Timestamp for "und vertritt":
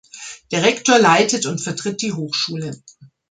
1.45-2.01